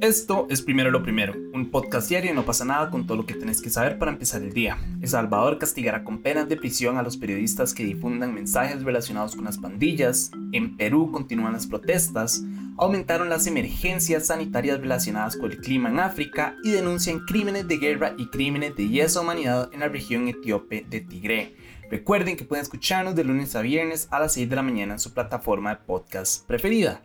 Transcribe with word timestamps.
Esto 0.00 0.46
es 0.48 0.62
Primero 0.62 0.92
lo 0.92 1.02
Primero, 1.02 1.34
un 1.52 1.72
podcast 1.72 2.08
diario 2.08 2.30
y 2.30 2.34
no 2.34 2.44
pasa 2.44 2.64
nada 2.64 2.88
con 2.88 3.04
todo 3.04 3.16
lo 3.16 3.26
que 3.26 3.34
tenés 3.34 3.60
que 3.60 3.68
saber 3.68 3.98
para 3.98 4.12
empezar 4.12 4.40
el 4.42 4.52
día. 4.52 4.78
El 5.02 5.08
Salvador 5.08 5.58
castigará 5.58 6.04
con 6.04 6.22
penas 6.22 6.48
de 6.48 6.56
prisión 6.56 6.98
a 6.98 7.02
los 7.02 7.16
periodistas 7.16 7.74
que 7.74 7.82
difundan 7.82 8.32
mensajes 8.32 8.84
relacionados 8.84 9.34
con 9.34 9.44
las 9.44 9.58
pandillas. 9.58 10.30
En 10.52 10.76
Perú 10.76 11.10
continúan 11.10 11.52
las 11.52 11.66
protestas. 11.66 12.44
Aumentaron 12.76 13.28
las 13.28 13.48
emergencias 13.48 14.28
sanitarias 14.28 14.78
relacionadas 14.78 15.36
con 15.36 15.50
el 15.50 15.58
clima 15.58 15.88
en 15.88 15.98
África 15.98 16.54
y 16.62 16.70
denuncian 16.70 17.24
crímenes 17.26 17.66
de 17.66 17.78
guerra 17.78 18.14
y 18.16 18.28
crímenes 18.28 18.76
de 18.76 18.84
lesa 18.84 19.20
humanidad 19.20 19.68
en 19.72 19.80
la 19.80 19.88
región 19.88 20.28
etíope 20.28 20.86
de 20.88 21.00
Tigre. 21.00 21.56
Recuerden 21.90 22.36
que 22.36 22.44
pueden 22.44 22.62
escucharnos 22.62 23.16
de 23.16 23.24
lunes 23.24 23.56
a 23.56 23.62
viernes 23.62 24.06
a 24.12 24.20
las 24.20 24.34
6 24.34 24.48
de 24.48 24.54
la 24.54 24.62
mañana 24.62 24.92
en 24.92 25.00
su 25.00 25.12
plataforma 25.12 25.70
de 25.70 25.80
podcast 25.84 26.46
preferida. 26.46 27.02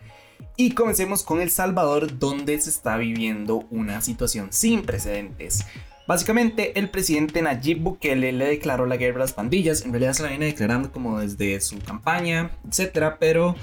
Y 0.55 0.71
comencemos 0.71 1.23
con 1.23 1.41
El 1.41 1.49
Salvador, 1.49 2.19
donde 2.19 2.59
se 2.59 2.69
está 2.69 2.97
viviendo 2.97 3.65
una 3.71 4.01
situación 4.01 4.47
sin 4.51 4.83
precedentes. 4.83 5.65
Básicamente, 6.05 6.77
el 6.77 6.89
presidente 6.89 7.41
Nayib 7.41 7.79
Bukele 7.79 8.33
le 8.33 8.45
declaró 8.45 8.85
la 8.85 8.97
guerra 8.97 9.17
a 9.17 9.19
las 9.19 9.33
pandillas. 9.33 9.83
En 9.83 9.91
realidad 9.91 10.13
se 10.13 10.23
la 10.23 10.29
viene 10.29 10.45
declarando 10.45 10.91
como 10.91 11.19
desde 11.19 11.61
su 11.61 11.79
campaña, 11.79 12.51
etc. 12.67 13.15
Pero 13.19 13.55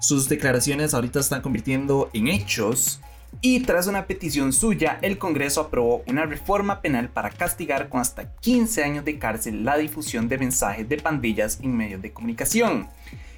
sus 0.00 0.28
declaraciones 0.28 0.94
ahorita 0.94 1.20
están 1.20 1.42
convirtiendo 1.42 2.08
en 2.12 2.28
hechos. 2.28 3.00
Y 3.40 3.60
tras 3.60 3.86
una 3.86 4.06
petición 4.06 4.52
suya, 4.52 4.98
el 5.02 5.18
Congreso 5.18 5.62
aprobó 5.62 6.02
una 6.06 6.26
reforma 6.26 6.82
penal 6.82 7.08
para 7.08 7.30
castigar 7.30 7.88
con 7.88 8.00
hasta 8.00 8.32
15 8.36 8.84
años 8.84 9.04
de 9.04 9.18
cárcel 9.18 9.64
la 9.64 9.76
difusión 9.78 10.28
de 10.28 10.38
mensajes 10.38 10.88
de 10.88 10.98
pandillas 10.98 11.58
en 11.62 11.76
medios 11.76 12.02
de 12.02 12.12
comunicación. 12.12 12.88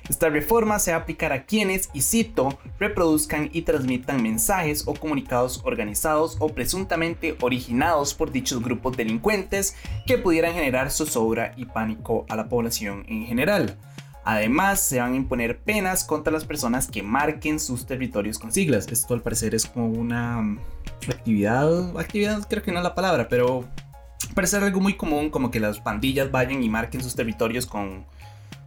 Esta 0.09 0.29
reforma 0.29 0.79
se 0.79 0.93
aplicará 0.93 1.37
a 1.37 1.43
quienes, 1.45 1.89
y 1.95 2.03
cito, 2.03 2.59
reproduzcan 2.79 3.49
y 3.53 3.63
transmitan 3.63 4.23
mensajes 4.23 4.85
o 4.87 4.95
comunicados 4.95 5.63
organizados 5.65 6.37
o 6.41 6.49
presuntamente 6.49 7.37
originados 7.41 8.13
por 8.13 8.31
dichos 8.31 8.63
grupos 8.63 8.97
delincuentes 8.97 9.77
que 10.07 10.19
pudieran 10.19 10.53
generar 10.53 10.91
zozobra 10.91 11.55
y 11.57 11.65
pánico 11.65 12.27
a 12.29 12.37
la 12.37 12.49
población 12.49 13.05
en 13.09 13.25
general. 13.25 13.79
Además, 14.25 14.81
se 14.81 15.01
van 15.01 15.13
a 15.13 15.17
imponer 15.17 15.59
penas 15.59 16.05
contra 16.05 16.33
las 16.33 16.45
personas 16.45 16.87
que 16.87 17.03
marquen 17.03 17.61
sus 17.61 17.87
territorios 17.87 18.39
con 18.39 18.53
siglas. 18.53 18.89
Esto 18.89 19.15
al 19.15 19.21
parecer 19.21 19.55
es 19.55 19.67
como 19.67 19.89
una 19.89 20.41
mm, 20.41 20.59
actividad, 21.11 21.99
actividad 21.99 22.47
creo 22.49 22.63
que 22.63 22.73
no 22.73 22.79
es 22.79 22.85
la 22.85 22.95
palabra, 22.95 23.29
pero 23.29 23.65
parece 24.35 24.57
algo 24.57 24.81
muy 24.81 24.97
común 24.97 25.29
como 25.31 25.51
que 25.51 25.61
las 25.61 25.79
pandillas 25.79 26.31
vayan 26.31 26.63
y 26.63 26.69
marquen 26.71 27.03
sus 27.03 27.15
territorios 27.15 27.67
con 27.67 28.07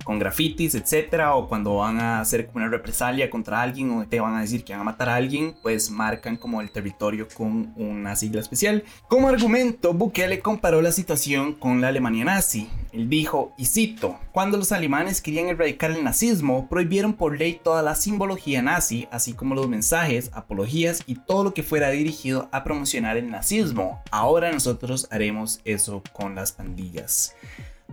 con 0.07 0.19
grafitis, 0.19 0.73
etcétera, 0.73 1.35
o 1.35 1.49
cuando 1.49 1.75
van 1.75 1.99
a 1.99 2.21
hacer 2.21 2.49
una 2.53 2.69
represalia 2.69 3.29
contra 3.29 3.61
alguien 3.61 3.91
o 3.91 4.07
te 4.07 4.21
van 4.21 4.35
a 4.35 4.39
decir 4.39 4.63
que 4.63 4.71
van 4.71 4.79
a 4.79 4.85
matar 4.85 5.09
a 5.09 5.15
alguien, 5.15 5.53
pues 5.61 5.91
marcan 5.91 6.37
como 6.37 6.61
el 6.61 6.71
territorio 6.71 7.27
con 7.33 7.73
una 7.75 8.15
sigla 8.15 8.39
especial. 8.39 8.85
Como 9.09 9.27
argumento, 9.27 9.93
Bukele 9.93 10.39
comparó 10.39 10.81
la 10.81 10.93
situación 10.93 11.51
con 11.51 11.81
la 11.81 11.89
Alemania 11.89 12.23
nazi. 12.23 12.69
Él 12.93 13.09
dijo, 13.09 13.51
y 13.57 13.65
cito, 13.65 14.17
cuando 14.31 14.57
los 14.57 14.71
alemanes 14.71 15.21
querían 15.21 15.49
erradicar 15.49 15.91
el 15.91 16.05
nazismo, 16.05 16.69
prohibieron 16.69 17.11
por 17.11 17.37
ley 17.37 17.59
toda 17.61 17.83
la 17.83 17.93
simbología 17.93 18.61
nazi, 18.61 19.09
así 19.11 19.33
como 19.33 19.55
los 19.55 19.67
mensajes, 19.67 20.31
apologías 20.33 21.03
y 21.05 21.15
todo 21.15 21.43
lo 21.43 21.53
que 21.53 21.63
fuera 21.63 21.89
dirigido 21.89 22.47
a 22.53 22.63
promocionar 22.63 23.17
el 23.17 23.29
nazismo. 23.29 24.01
Ahora 24.09 24.53
nosotros 24.53 25.09
haremos 25.11 25.59
eso 25.65 26.01
con 26.13 26.33
las 26.33 26.53
pandillas. 26.53 27.35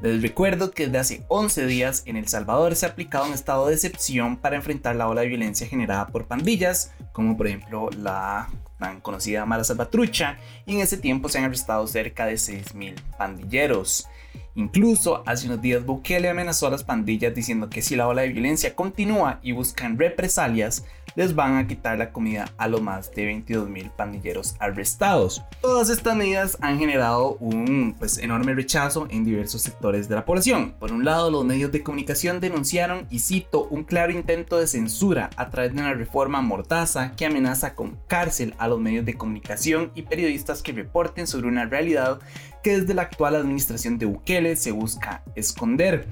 Les 0.03 0.20
recuerdo 0.20 0.70
que 0.73 0.87
desde 0.87 0.98
hace 0.98 1.25
11 1.28 1.67
días 1.67 2.03
en 2.06 2.17
El 2.17 2.28
Salvador 2.28 2.75
se 2.77 2.87
ha 2.87 2.91
aplicado 2.91 3.27
un 3.27 3.33
estado 3.33 3.67
de 3.69 3.75
excepción 3.75 4.36
para 4.36 4.56
enfrentar 4.56 4.97
la 4.97 5.09
ola 5.09 5.23
de 5.23 5.28
violencia 5.28 5.67
generada 5.67 6.09
por 6.09 6.27
pandillas, 6.27 6.92
como 7.12 7.36
por 7.36 7.47
ejemplo 7.47 7.89
la 7.97 8.48
tan 8.78 9.01
conocida 9.01 9.47
Mara 9.47 9.64
Salvatrucha, 9.64 10.36
y 10.67 10.75
en 10.75 10.81
ese 10.81 10.98
tiempo 10.98 11.28
se 11.28 11.39
han 11.39 11.45
arrestado 11.45 11.86
cerca 11.86 12.27
de 12.27 12.34
6.000 12.34 12.95
pandilleros. 13.17 14.06
Incluso 14.56 15.23
hace 15.27 15.46
unos 15.46 15.63
días 15.63 15.85
Bukele 15.85 16.29
amenazó 16.29 16.67
a 16.67 16.70
las 16.70 16.85
pandillas 16.85 17.35
diciendo 17.35 17.70
que 17.70 17.83
si 17.83 17.96
la 17.96 18.07
ola 18.07 18.23
de 18.23 18.29
violencia 18.29 18.74
continúa 18.74 19.40
y 19.42 19.52
buscan 19.52 19.98
represalias, 19.98 20.85
les 21.17 21.35
van 21.35 21.57
a 21.57 21.67
quitar 21.67 21.98
la 21.98 22.13
comida 22.13 22.51
a 22.57 22.69
los 22.69 22.83
más 22.83 23.11
de 23.13 23.27
22 23.27 23.69
mil 23.69 23.91
pandilleros 23.91 24.55
arrestados. 24.58 25.42
Todas 25.61 25.91
estas 25.91 26.17
medidas 26.17 26.58
han 26.61 26.79
generado 26.79 27.36
un 27.41 27.95
pues, 27.98 28.19
enorme 28.19 28.55
rechazo 28.55 29.07
en 29.11 29.25
diversos 29.25 29.63
sectores 29.63 30.08
de 30.08 30.14
la 30.14 30.25
población. 30.25 30.75
Por 30.79 30.92
un 30.92 31.05
lado, 31.05 31.30
los 31.30 31.45
medios 31.45 31.73
de 31.73 31.83
comunicación 31.83 32.41
denunciaron, 32.41 33.07
y 33.11 33.20
cito, 33.20 33.67
un 33.70 33.85
claro 33.85 34.13
intento 34.13 34.58
de 34.58 34.67
censura 34.67 35.30
a 35.36 35.51
través 35.51 35.75
de 35.75 35.80
una 35.80 35.95
reforma 35.95 36.42
mordaza 36.42 37.13
que 37.17 37.27
amenaza 37.27 37.75
con 37.75 37.98
cárcel 38.08 38.55
a 38.58 38.69
los 38.69 38.81
medios 38.81 39.05
de 39.05 39.14
comunicación 39.14 39.91
y 39.95 40.02
periodistas 40.02 40.63
que 40.63 40.73
reporten 40.73 41.27
sobre 41.27 41.48
una 41.48 41.67
realidad 41.67 42.20
que 42.63 42.79
desde 42.79 42.95
la 42.95 43.02
actual 43.02 43.36
administración 43.36 43.98
de 43.98 44.07
Bukele 44.07 44.57
se 44.57 44.73
busca 44.73 45.23
esconder. 45.35 46.07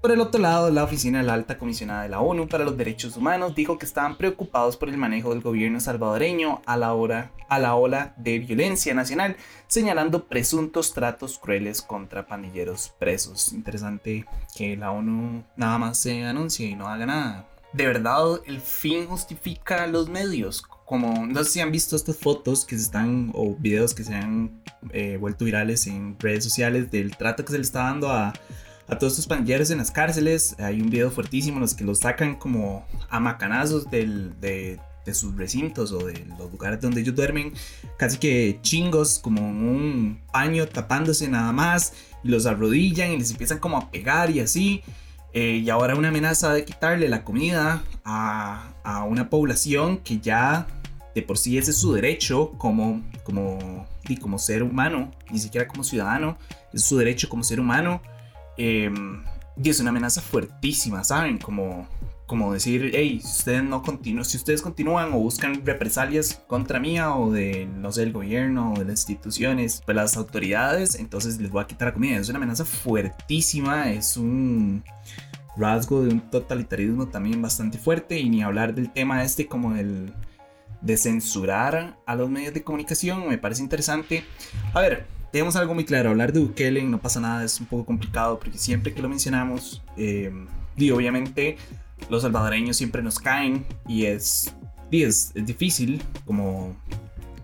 Por 0.00 0.12
el 0.12 0.20
otro 0.22 0.40
lado, 0.40 0.70
la 0.70 0.82
oficina 0.82 1.18
de 1.18 1.24
la 1.24 1.34
alta 1.34 1.58
comisionada 1.58 2.04
de 2.04 2.08
la 2.08 2.20
ONU 2.20 2.48
para 2.48 2.64
los 2.64 2.74
Derechos 2.78 3.18
Humanos 3.18 3.54
dijo 3.54 3.78
que 3.78 3.84
estaban 3.84 4.16
preocupados 4.16 4.78
por 4.78 4.88
el 4.88 4.96
manejo 4.96 5.28
del 5.28 5.42
gobierno 5.42 5.78
salvadoreño 5.78 6.62
a 6.64 6.78
la, 6.78 6.94
hora, 6.94 7.32
a 7.50 7.58
la 7.58 7.74
ola 7.74 8.14
de 8.16 8.38
violencia 8.38 8.94
nacional, 8.94 9.36
señalando 9.66 10.24
presuntos 10.24 10.94
tratos 10.94 11.38
crueles 11.38 11.82
contra 11.82 12.26
pandilleros 12.26 12.94
presos. 12.98 13.52
Interesante 13.52 14.24
que 14.56 14.74
la 14.74 14.90
ONU 14.90 15.44
nada 15.56 15.76
más 15.76 15.98
se 15.98 16.24
anuncie 16.24 16.68
y 16.68 16.76
no 16.76 16.88
haga 16.88 17.04
nada. 17.04 17.46
De 17.74 17.86
verdad, 17.86 18.40
el 18.46 18.62
fin 18.62 19.06
justifica 19.06 19.86
los 19.86 20.08
medios. 20.08 20.62
Como 20.86 21.26
no 21.26 21.44
sé 21.44 21.50
si 21.50 21.60
han 21.60 21.70
visto 21.70 21.94
estas 21.94 22.16
fotos 22.16 22.64
que 22.64 22.74
se 22.76 22.84
están 22.84 23.32
o 23.34 23.54
videos 23.54 23.94
que 23.94 24.04
se 24.04 24.14
han 24.14 24.62
eh, 24.92 25.18
vuelto 25.20 25.44
virales 25.44 25.86
en 25.86 26.18
redes 26.18 26.42
sociales 26.42 26.90
del 26.90 27.18
trato 27.18 27.44
que 27.44 27.52
se 27.52 27.58
le 27.58 27.64
está 27.64 27.82
dando 27.82 28.08
a 28.08 28.32
a 28.90 28.98
todos 28.98 29.12
estos 29.12 29.28
pandilleros 29.28 29.70
en 29.70 29.78
las 29.78 29.90
cárceles. 29.90 30.56
Hay 30.58 30.80
un 30.80 30.90
video 30.90 31.10
fuertísimo 31.10 31.56
en 31.56 31.62
los 31.62 31.74
que 31.74 31.84
los 31.84 32.00
sacan 32.00 32.34
como 32.34 32.84
a 33.08 33.20
macanazos 33.20 33.88
del, 33.88 34.38
de, 34.40 34.80
de, 35.06 35.14
sus 35.14 35.36
recintos 35.36 35.92
o 35.92 35.98
de 35.98 36.24
los 36.38 36.50
lugares 36.50 36.80
donde 36.80 37.00
ellos 37.00 37.14
duermen, 37.14 37.52
casi 37.96 38.18
que 38.18 38.58
chingos, 38.62 39.20
como 39.20 39.42
un 39.42 40.20
paño 40.32 40.66
tapándose 40.66 41.28
nada 41.28 41.52
más, 41.52 41.92
y 42.24 42.28
los 42.28 42.46
arrodillan 42.46 43.12
y 43.12 43.18
les 43.18 43.30
empiezan 43.30 43.58
como 43.58 43.78
a 43.78 43.90
pegar 43.90 44.30
y 44.30 44.40
así. 44.40 44.82
Eh, 45.32 45.62
y 45.64 45.70
ahora 45.70 45.94
una 45.94 46.08
amenaza 46.08 46.52
de 46.52 46.64
quitarle 46.64 47.08
la 47.08 47.22
comida 47.22 47.84
a, 48.04 48.72
a, 48.82 49.04
una 49.04 49.30
población 49.30 49.98
que 49.98 50.18
ya 50.18 50.66
de 51.14 51.22
por 51.22 51.38
sí 51.38 51.56
ese 51.56 51.70
es 51.70 51.76
su 51.76 51.92
derecho 51.92 52.50
como, 52.58 53.00
como, 53.22 53.86
como 54.20 54.38
ser 54.40 54.64
humano, 54.64 55.12
ni 55.30 55.38
siquiera 55.38 55.68
como 55.68 55.84
ciudadano, 55.84 56.36
es 56.72 56.82
su 56.82 56.98
derecho 56.98 57.28
como 57.28 57.44
ser 57.44 57.60
humano. 57.60 58.02
Em, 58.56 59.22
y 59.62 59.68
es 59.68 59.80
una 59.80 59.90
amenaza 59.90 60.20
fuertísima, 60.20 61.04
¿saben? 61.04 61.38
Como, 61.38 61.86
como 62.26 62.52
decir, 62.52 62.92
hey, 62.94 63.20
si 63.20 63.38
ustedes 63.38 63.64
no 63.64 63.82
continúan, 63.82 64.24
si 64.24 64.36
ustedes 64.36 64.62
continúan 64.62 65.12
o 65.12 65.18
buscan 65.18 65.64
represalias 65.66 66.42
contra 66.46 66.78
mía 66.80 67.14
o 67.14 67.30
de, 67.30 67.66
no 67.66 67.92
sé, 67.92 68.04
el 68.04 68.12
gobierno 68.12 68.72
o 68.72 68.78
de 68.78 68.84
las 68.84 69.00
instituciones, 69.00 69.82
pues 69.84 69.96
las 69.96 70.16
autoridades, 70.16 70.94
entonces 70.94 71.40
les 71.40 71.50
voy 71.50 71.62
a 71.62 71.66
quitar 71.66 71.88
la 71.88 71.94
comida. 71.94 72.18
Es 72.18 72.28
una 72.28 72.38
amenaza 72.38 72.64
fuertísima, 72.64 73.90
es 73.90 74.16
un 74.16 74.84
rasgo 75.56 76.02
de 76.02 76.10
un 76.10 76.30
totalitarismo 76.30 77.08
también 77.08 77.42
bastante 77.42 77.78
fuerte 77.78 78.18
y 78.18 78.30
ni 78.30 78.42
hablar 78.42 78.74
del 78.74 78.92
tema 78.92 79.24
este 79.24 79.46
como 79.46 79.74
el 79.74 80.12
de 80.80 80.96
censurar 80.96 81.98
a 82.06 82.14
los 82.14 82.30
medios 82.30 82.54
de 82.54 82.62
comunicación, 82.62 83.28
me 83.28 83.38
parece 83.38 83.62
interesante. 83.62 84.24
A 84.72 84.80
ver, 84.80 85.06
tenemos 85.32 85.56
algo 85.56 85.74
muy 85.74 85.84
claro, 85.84 86.10
hablar 86.10 86.32
de 86.32 86.40
Bukele 86.40 86.82
no 86.82 87.00
pasa 87.00 87.20
nada, 87.20 87.44
es 87.44 87.60
un 87.60 87.66
poco 87.66 87.84
complicado 87.84 88.38
porque 88.38 88.58
siempre 88.58 88.92
que 88.92 89.02
lo 89.02 89.08
mencionamos, 89.08 89.82
eh, 89.96 90.32
y 90.76 90.90
obviamente 90.90 91.56
los 92.08 92.22
salvadoreños 92.22 92.76
siempre 92.76 93.02
nos 93.02 93.18
caen 93.18 93.66
y 93.86 94.06
es, 94.06 94.54
es, 94.90 95.32
difícil 95.34 96.02
como 96.24 96.74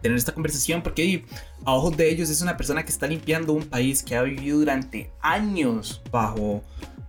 tener 0.01 0.17
esta 0.17 0.33
conversación 0.33 0.83
porque 0.83 1.25
a 1.65 1.75
ojos 1.75 1.97
de 1.97 2.11
ellos 2.11 2.31
es 2.31 2.41
una 2.41 2.57
persona 2.57 2.85
que 2.85 2.91
está 2.91 3.07
limpiando 3.07 3.53
un 3.53 3.65
país 3.65 4.03
que 4.03 4.17
ha 4.17 4.23
vivido 4.23 4.59
durante 4.59 5.11
años 5.21 6.03
bajo 6.11 6.63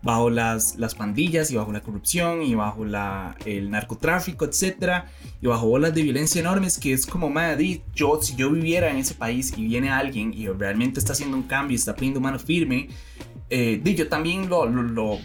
bajo 0.07 0.29
las, 0.29 0.77
las 0.77 0.95
pandillas 0.95 1.51
y 1.51 1.57
bajo 1.57 1.73
la 1.73 1.81
corrupción 1.81 2.41
y 2.41 2.55
bajo 2.55 2.85
la, 2.85 3.35
el 3.43 3.69
narcotráfico, 3.69 4.45
etcétera, 4.45 5.11
y 5.41 5.47
bajo 5.47 5.67
olas 5.67 5.93
de 5.93 6.01
violencia 6.01 6.39
enormes 6.39 6.77
que 6.77 6.93
es 6.93 7.05
como, 7.05 7.29
madre, 7.29 7.81
yo 7.93 8.17
si 8.21 8.33
yo 8.37 8.49
viviera 8.49 8.89
en 8.89 8.99
ese 8.99 9.15
país 9.15 9.53
y 9.57 9.65
viene 9.65 9.89
alguien 9.89 10.33
y 10.33 10.47
realmente 10.47 11.01
está 11.01 11.11
haciendo 11.11 11.35
un 11.35 11.43
cambio 11.43 11.73
y 11.73 11.75
está 11.75 11.93
poniendo 11.93 12.21
mano 12.21 12.39
firme, 12.39 12.87
eh, 13.49 13.81
yo 13.83 14.07
también 14.07 14.47
lo, 14.47 15.19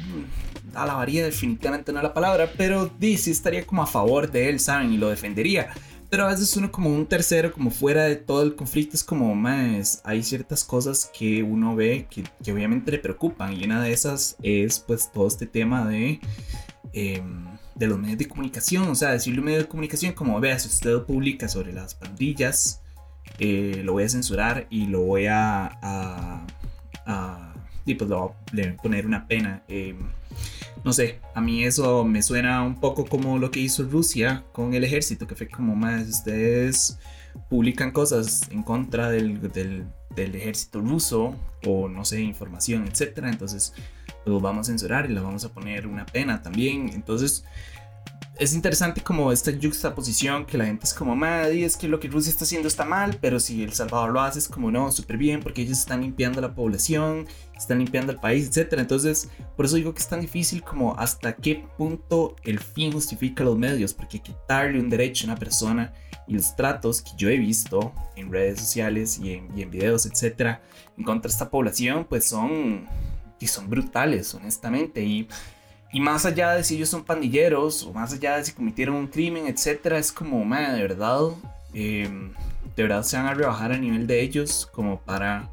alabaría 0.75 1.23
definitivamente 1.23 1.93
no 1.93 2.02
la 2.02 2.12
palabra, 2.12 2.50
pero 2.56 2.90
sí 3.00 3.31
estaría 3.31 3.64
como 3.64 3.85
a 3.85 3.87
favor 3.87 4.32
de 4.32 4.49
él, 4.49 4.58
¿saben? 4.58 4.93
Y 4.93 4.96
lo 4.96 5.11
defendería. 5.11 5.70
Pero 6.12 6.26
a 6.26 6.29
veces 6.29 6.55
uno 6.59 6.70
como 6.70 6.91
un 6.91 7.06
tercero, 7.06 7.55
como 7.55 7.70
fuera 7.70 8.05
de 8.05 8.17
todo 8.17 8.43
el 8.43 8.55
conflicto, 8.55 8.94
es 8.97 9.03
como, 9.03 9.35
más, 9.35 10.03
hay 10.05 10.23
ciertas 10.23 10.62
cosas 10.62 11.11
que 11.19 11.43
uno 11.43 11.75
ve 11.75 12.06
que, 12.11 12.23
que, 12.44 12.53
obviamente 12.53 12.93
le 12.93 12.99
preocupan. 12.99 13.59
Y 13.59 13.64
una 13.64 13.82
de 13.82 13.93
esas 13.93 14.37
es 14.43 14.79
pues 14.79 15.11
todo 15.11 15.26
este 15.26 15.47
tema 15.47 15.88
de, 15.88 16.20
eh, 16.93 17.23
de 17.75 17.87
los 17.87 17.99
medios 17.99 18.19
de 18.19 18.29
comunicación, 18.29 18.91
o 18.91 18.94
sea, 18.94 19.12
decirle 19.12 19.38
a 19.38 19.41
un 19.41 19.47
medio 19.47 19.59
de 19.61 19.69
comunicación 19.69 20.12
como, 20.12 20.38
vea, 20.38 20.59
si 20.59 20.69
usted 20.69 20.99
publica 21.05 21.49
sobre 21.49 21.73
las 21.73 21.94
pandillas, 21.94 22.82
eh, 23.38 23.81
lo 23.82 23.94
voy 23.94 24.05
a 24.05 24.11
censurar 24.11 24.67
y 24.69 24.88
lo 24.88 25.00
voy 25.00 25.29
a, 25.31 26.44
y 27.87 27.94
pues 27.94 28.11
lo 28.11 28.37
voy 28.53 28.64
a 28.64 28.76
poner 28.76 29.06
una 29.06 29.26
pena. 29.26 29.62
Eh, 29.67 29.97
no 30.85 30.93
sé, 30.93 31.21
a 31.35 31.41
mí 31.41 31.65
eso 31.65 32.05
me 32.05 32.23
suena 32.23 32.63
un 32.63 32.81
poco 32.81 33.05
como 33.05 33.39
lo 33.39 33.51
que 33.51 33.61
hizo 33.61 33.85
Rusia 33.85 34.45
con 34.53 34.75
el 34.75 34.85
ejército, 34.85 35.27
que 35.27 35.35
fue 35.35 35.49
como 35.49 35.77
más, 35.77 36.09
ustedes 36.09 36.99
publican 37.49 37.93
cosas 37.93 38.43
en 38.51 38.63
contra 38.63 39.11
del, 39.11 39.41
del, 39.41 40.35
ejército 40.35 40.81
ruso 40.81 41.35
o 41.65 41.89
no 41.89 42.05
sé, 42.05 42.21
información, 42.21 42.87
etcétera, 42.87 43.31
entonces 43.31 43.73
lo 44.27 44.41
vamos 44.41 44.69
a 44.69 44.71
censurar 44.71 45.11
y 45.11 45.15
le 45.15 45.21
vamos 45.21 45.45
a 45.45 45.53
poner 45.53 45.87
una 45.87 46.07
pena 46.07 46.43
también. 46.43 46.91
Entonces, 46.93 47.45
es 48.38 48.55
interesante 48.55 49.02
como 49.02 49.31
esta 49.31 49.52
juxtaposición 49.52 50.46
que 50.46 50.56
la 50.56 50.64
gente 50.64 50.87
es 50.87 50.94
como, 50.94 51.14
madre, 51.14 51.64
es 51.64 51.76
que 51.76 51.87
lo 51.87 52.00
que 52.00 52.08
Rusia 52.08 52.31
está 52.31 52.44
haciendo 52.44 52.67
está 52.67 52.84
mal, 52.84 53.19
pero 53.20 53.38
si 53.38 53.62
El 53.62 53.73
Salvador 53.73 54.11
lo 54.11 54.20
hace 54.20 54.38
es 54.38 54.49
como, 54.49 54.70
no, 54.70 54.90
súper 54.90 55.19
bien, 55.19 55.40
porque 55.40 55.62
ellos 55.62 55.79
están 55.79 56.00
limpiando 56.00 56.40
la 56.40 56.55
población, 56.55 57.26
están 57.56 57.79
limpiando 57.79 58.11
el 58.11 58.19
país, 58.19 58.50
etc. 58.56 58.75
Entonces, 58.79 59.29
por 59.55 59.67
eso 59.67 59.76
digo 59.76 59.93
que 59.93 60.00
es 60.00 60.08
tan 60.08 60.20
difícil 60.20 60.62
como 60.62 60.96
hasta 60.99 61.37
qué 61.37 61.67
punto 61.76 62.34
el 62.44 62.58
fin 62.58 62.93
justifica 62.93 63.44
los 63.44 63.58
medios, 63.58 63.93
porque 63.93 64.20
quitarle 64.20 64.81
un 64.81 64.88
derecho 64.88 65.26
a 65.26 65.32
una 65.32 65.37
persona 65.38 65.93
y 66.26 66.35
los 66.35 66.56
tratos 66.56 67.02
que 67.02 67.11
yo 67.17 67.28
he 67.28 67.37
visto 67.37 67.93
en 68.17 68.32
redes 68.32 68.61
sociales 68.61 69.19
y 69.19 69.35
en, 69.35 69.56
y 69.56 69.62
en 69.62 69.70
videos, 69.70 70.06
etc., 70.06 70.58
en 70.96 71.05
contra 71.05 71.28
de 71.28 71.32
esta 71.32 71.50
población, 71.50 72.06
pues 72.08 72.25
son, 72.25 72.88
y 73.38 73.46
son 73.46 73.69
brutales, 73.69 74.35
honestamente, 74.35 75.02
y 75.02 75.28
y 75.93 76.00
más 76.00 76.25
allá 76.25 76.53
de 76.53 76.65
si 76.65 76.77
ellos 76.77 76.89
son 76.89 77.05
pandilleros 77.05 77.85
o 77.85 77.93
más 77.93 78.12
allá 78.15 78.39
de 78.39 78.44
si 78.44 78.53
cometieron 78.53 78.97
un 78.97 79.06
crimen, 79.06 79.47
etcétera, 79.47 79.99
es 79.99 80.11
como, 80.11 80.43
man, 80.44 80.75
de 80.75 80.83
verdad, 80.83 81.21
em, 81.75 82.33
de 82.75 82.83
verdad 82.83 83.03
se 83.03 83.17
van 83.19 83.27
a 83.27 83.35
rebajar 83.35 83.73
a 83.73 83.79
nivel 83.79 84.06
de 84.06 84.23
ellos 84.23 84.69
como 84.73 85.00
para, 85.00 85.50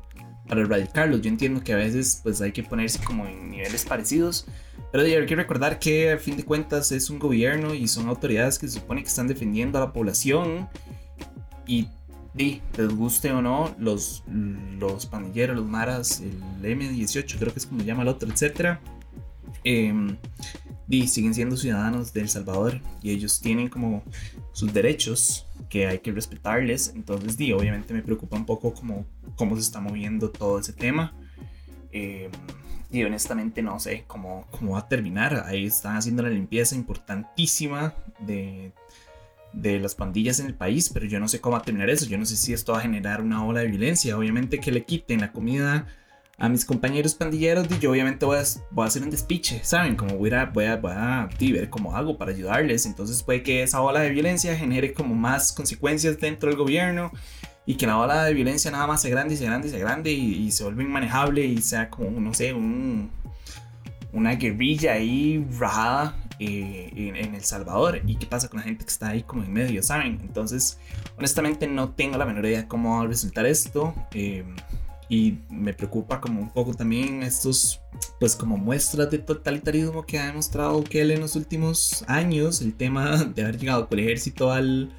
para 0.47 0.61
erradicarlos. 0.61 1.21
Yo 1.21 1.29
entiendo 1.29 1.61
que 1.61 1.73
a 1.73 1.75
veces 1.75 2.21
pues 2.23 2.39
hay 2.41 2.53
que 2.53 2.63
ponerse 2.63 2.99
como 3.03 3.25
en 3.27 3.51
niveles 3.51 3.83
parecidos, 3.83 4.45
pero 4.93 5.03
hay 5.03 5.25
que 5.25 5.35
recordar 5.35 5.77
que 5.77 6.13
a 6.13 6.17
fin 6.17 6.37
de 6.37 6.45
cuentas 6.45 6.91
es 6.93 7.09
un 7.09 7.19
gobierno 7.19 7.73
y 7.73 7.87
son 7.89 8.07
autoridades 8.07 8.57
que 8.57 8.67
se 8.67 8.79
supone 8.79 9.01
que 9.01 9.09
están 9.09 9.27
defendiendo 9.27 9.77
a 9.77 9.81
la 9.81 9.93
población 9.93 10.69
y 11.67 11.87
Sí, 12.37 12.61
les 12.77 12.95
guste 12.95 13.31
o 13.31 13.41
no, 13.41 13.75
los, 13.79 14.23
los 14.79 15.05
pandilleros, 15.07 15.57
los 15.57 15.65
maras, 15.65 16.21
el 16.21 16.63
M18, 16.63 17.37
creo 17.37 17.51
que 17.51 17.59
es 17.59 17.65
como 17.65 17.81
se 17.81 17.87
llama 17.87 18.03
el 18.03 18.07
otro, 18.07 18.29
etcétera, 18.29 18.79
eh, 19.63 19.93
y 20.89 21.07
siguen 21.07 21.33
siendo 21.33 21.55
ciudadanos 21.55 22.13
de 22.13 22.21
El 22.21 22.29
Salvador 22.29 22.81
y 23.03 23.11
ellos 23.11 23.39
tienen 23.41 23.69
como 23.69 24.03
sus 24.51 24.73
derechos 24.73 25.45
que 25.69 25.87
hay 25.87 25.99
que 25.99 26.11
respetarles. 26.11 26.93
Entonces, 26.95 27.37
di, 27.37 27.53
obviamente 27.53 27.93
me 27.93 28.01
preocupa 28.01 28.37
un 28.37 28.45
poco 28.45 28.73
como 28.73 29.05
cómo 29.35 29.55
se 29.55 29.61
está 29.61 29.79
moviendo 29.79 30.31
todo 30.31 30.59
ese 30.59 30.73
tema. 30.73 31.13
Eh, 31.91 32.29
y 32.91 33.03
honestamente 33.03 33.61
no 33.61 33.79
sé 33.79 34.03
cómo, 34.07 34.47
cómo 34.49 34.73
va 34.73 34.79
a 34.79 34.87
terminar. 34.87 35.43
Ahí 35.45 35.67
están 35.67 35.95
haciendo 35.95 36.23
la 36.23 36.29
limpieza 36.29 36.75
importantísima 36.75 37.93
de, 38.19 38.71
de 39.53 39.79
las 39.79 39.93
pandillas 39.93 40.39
en 40.39 40.47
el 40.47 40.55
país, 40.55 40.89
pero 40.89 41.05
yo 41.05 41.19
no 41.19 41.27
sé 41.27 41.39
cómo 41.39 41.53
va 41.53 41.59
a 41.59 41.65
terminar 41.65 41.89
eso. 41.91 42.07
Yo 42.07 42.17
no 42.17 42.25
sé 42.25 42.35
si 42.35 42.51
esto 42.51 42.71
va 42.73 42.79
a 42.79 42.81
generar 42.81 43.21
una 43.21 43.45
ola 43.45 43.61
de 43.61 43.67
violencia. 43.67 44.17
Obviamente 44.17 44.59
que 44.59 44.71
le 44.71 44.85
quiten 44.85 45.21
la 45.21 45.31
comida 45.31 45.87
a 46.39 46.47
mis 46.47 46.63
compañeros 46.63 47.15
pandilleros, 47.15 47.67
y 47.69 47.79
yo 47.79 47.91
obviamente 47.91 48.25
voy 48.25 48.37
a, 48.37 48.43
voy 48.71 48.85
a, 48.85 48.87
hacer 48.87 49.03
un 49.03 49.09
despiche, 49.09 49.61
¿saben? 49.63 49.95
Como 49.97 50.15
voy 50.15 50.31
a, 50.31 50.45
voy 50.45 50.65
a, 50.65 50.77
voy 50.77 50.93
a 50.93 51.29
ver 51.39 51.69
cómo 51.69 51.95
hago 51.95 52.17
para 52.17 52.31
ayudarles. 52.31 52.85
Entonces 52.85 53.21
puede 53.21 53.43
que 53.43 53.61
esa 53.63 53.81
ola 53.81 53.99
de 53.99 54.09
violencia 54.09 54.55
genere 54.55 54.93
como 54.93 55.15
más 55.15 55.51
consecuencias 55.51 56.17
dentro 56.19 56.49
del 56.49 56.57
gobierno 56.57 57.11
y 57.65 57.75
que 57.75 57.85
la 57.85 57.99
ola 57.99 58.23
de 58.23 58.33
violencia 58.33 58.71
nada 58.71 58.87
más 58.87 59.01
se 59.01 59.09
grande 59.09 59.33
y 59.33 59.37
se 59.37 59.45
grande 59.45 59.67
y 59.67 59.71
se 59.71 59.79
grande 59.79 60.11
y, 60.11 60.51
se 60.51 60.63
vuelve 60.63 60.83
inmanejable 60.83 61.45
y 61.45 61.61
sea 61.61 61.89
como, 61.89 62.19
no 62.21 62.33
sé, 62.33 62.53
un, 62.53 63.11
una 64.13 64.35
guerrilla 64.35 64.93
ahí 64.93 65.45
rajada 65.59 66.15
eh, 66.39 66.89
en, 66.95 67.35
El 67.35 67.43
Salvador. 67.43 68.01
¿Y 68.07 68.15
qué 68.15 68.25
pasa 68.25 68.47
con 68.47 68.59
la 68.59 68.63
gente 68.63 68.85
que 68.85 68.91
está 68.91 69.09
ahí 69.09 69.23
como 69.23 69.43
en 69.43 69.51
medio, 69.51 69.83
¿saben? 69.83 70.21
Entonces, 70.21 70.79
honestamente 71.17 71.67
no 71.67 71.89
tengo 71.89 72.17
la 72.17 72.25
menor 72.25 72.45
idea 72.45 72.61
de 72.61 72.67
cómo 72.67 72.97
va 72.97 73.03
a 73.03 73.07
resultar 73.07 73.45
esto. 73.45 73.93
Eh, 74.13 74.45
y 75.09 75.39
me 75.49 75.73
preocupa 75.73 76.21
como 76.21 76.39
un 76.39 76.51
poco 76.51 76.75
también 76.75 77.23
estos, 77.23 77.81
pues 78.19 78.35
como 78.35 78.57
muestras 78.57 79.09
de 79.09 79.17
totalitarismo 79.17 80.05
que 80.05 80.19
ha 80.19 80.27
demostrado 80.27 80.83
él 80.91 81.11
en 81.11 81.19
los 81.19 81.35
últimos 81.35 82.05
años, 82.07 82.61
el 82.61 82.75
tema 82.75 83.17
de 83.35 83.41
haber 83.41 83.57
llegado 83.57 83.89
con 83.89 83.97
el 83.97 84.05
ejército 84.05 84.51
al, 84.51 84.93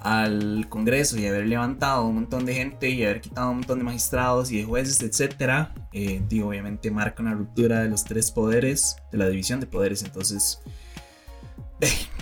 al 0.00 0.66
Congreso 0.70 1.18
y 1.18 1.26
haber 1.26 1.46
levantado 1.46 2.06
un 2.06 2.14
montón 2.14 2.46
de 2.46 2.54
gente 2.54 2.88
y 2.88 3.04
haber 3.04 3.20
quitado 3.20 3.50
un 3.50 3.58
montón 3.58 3.78
de 3.78 3.84
magistrados 3.84 4.50
y 4.50 4.56
de 4.56 4.64
jueces, 4.64 5.02
etc. 5.02 5.68
Eh, 5.92 6.22
digo, 6.26 6.48
obviamente 6.48 6.90
marca 6.90 7.22
una 7.22 7.34
ruptura 7.34 7.82
de 7.82 7.90
los 7.90 8.02
tres 8.04 8.30
poderes, 8.30 8.96
de 9.12 9.18
la 9.18 9.28
división 9.28 9.60
de 9.60 9.66
poderes, 9.66 10.02
entonces 10.02 10.62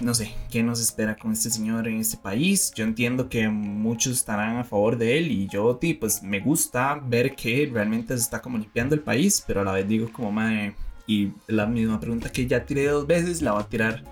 no 0.01 0.15
sé, 0.15 0.35
¿qué 0.51 0.63
nos 0.63 0.81
espera 0.81 1.17
con 1.17 1.33
este 1.33 1.51
señor 1.51 1.87
en 1.87 2.01
este 2.01 2.17
país? 2.17 2.73
Yo 2.75 2.85
entiendo 2.85 3.29
que 3.29 3.49
muchos 3.49 4.15
estarán 4.15 4.57
a 4.57 4.65
favor 4.65 4.97
de 4.97 5.19
él 5.19 5.31
y 5.31 5.49
yo, 5.49 5.79
pues 6.01 6.23
me 6.23 6.41
gusta 6.41 7.01
ver 7.05 7.35
que 7.35 7.71
realmente 7.73 8.17
se 8.17 8.23
está 8.23 8.41
como 8.41 8.59
limpiando 8.59 8.95
el 8.95 9.03
país, 9.03 9.45
pero 9.47 9.61
a 9.61 9.65
la 9.65 9.73
vez 9.73 9.87
digo 9.87 10.11
como, 10.13 10.33
madre, 10.33 10.75
y 11.07 11.33
la 11.47 11.67
misma 11.67 12.01
pregunta 12.01 12.31
que 12.31 12.47
ya 12.47 12.65
tiré 12.65 12.87
dos 12.87 13.07
veces, 13.07 13.43
la 13.43 13.53
voy 13.53 13.63
a 13.63 13.67
tirar 13.67 14.05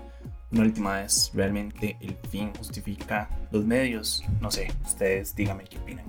una 0.51 0.61
última 0.61 0.97
vez. 0.97 1.31
¿Realmente 1.33 1.97
el 2.01 2.15
fin 2.29 2.51
justifica 2.57 3.29
los 3.51 3.65
medios? 3.65 4.23
No 4.41 4.51
sé, 4.51 4.71
ustedes 4.85 5.35
díganme 5.35 5.63
qué 5.63 5.77
opinan. 5.77 6.05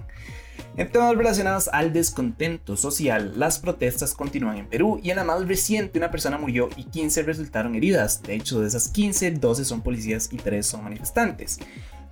En 0.74 0.90
temas 0.90 1.14
relacionados 1.14 1.68
al 1.68 1.92
descontento 1.92 2.78
social, 2.78 3.34
las 3.36 3.58
protestas 3.58 4.14
continúan 4.14 4.56
en 4.56 4.66
Perú 4.66 4.98
y 5.02 5.10
en 5.10 5.16
la 5.16 5.24
más 5.24 5.46
reciente 5.46 5.98
una 5.98 6.10
persona 6.10 6.38
murió 6.38 6.70
y 6.76 6.84
15 6.84 7.24
resultaron 7.24 7.74
heridas. 7.74 8.22
De 8.22 8.34
hecho, 8.34 8.58
de 8.60 8.68
esas 8.68 8.88
15, 8.88 9.32
12 9.32 9.66
son 9.66 9.82
policías 9.82 10.30
y 10.32 10.38
3 10.38 10.64
son 10.64 10.84
manifestantes. 10.84 11.58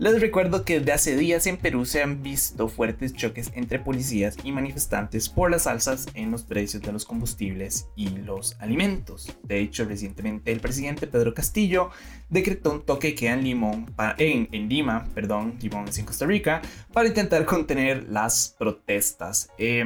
Les 0.01 0.19
recuerdo 0.19 0.65
que 0.65 0.79
desde 0.79 0.93
hace 0.93 1.15
días 1.15 1.47
en 1.47 1.59
Perú 1.59 1.85
se 1.85 2.03
han 2.03 2.23
visto 2.23 2.69
fuertes 2.69 3.13
choques 3.13 3.53
entre 3.55 3.79
policías 3.79 4.35
y 4.43 4.51
manifestantes 4.51 5.29
por 5.29 5.51
las 5.51 5.67
alzas 5.67 6.07
en 6.15 6.31
los 6.31 6.43
precios 6.43 6.83
de 6.83 6.91
los 6.91 7.05
combustibles 7.05 7.87
y 7.97 8.09
los 8.09 8.57
alimentos. 8.61 9.37
De 9.43 9.61
hecho, 9.61 9.85
recientemente 9.85 10.53
el 10.53 10.61
presidente 10.61 11.07
Pedro 11.07 11.35
Castillo 11.35 11.91
decretó 12.31 12.73
un 12.73 12.87
toque 12.87 13.15
que 13.15 13.29
en, 13.29 13.45
Limón, 13.45 13.95
en, 14.17 14.69
Lima, 14.71 15.07
perdón, 15.15 15.59
Limón 15.61 15.89
es 15.89 15.99
en 15.99 16.07
Costa 16.07 16.25
Rica, 16.25 16.63
para 16.95 17.09
intentar 17.09 17.45
contener 17.45 18.09
las 18.09 18.57
protestas. 18.59 19.51
Eh, 19.59 19.85